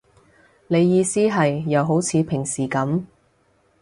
[0.65, 3.03] 你意思係，又好似平時噉